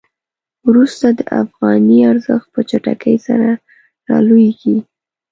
وروسته 0.67 1.05
د 1.17 1.19
افغانۍ 1.43 1.99
ارزښت 2.11 2.47
په 2.53 2.61
چټکۍ 2.69 3.15
سره 3.27 3.49
رالویږي. 4.09 4.77